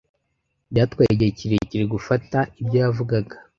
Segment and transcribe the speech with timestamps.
[0.71, 3.35] Byatwaye igihe kirekire gufata ibyo yavugaga.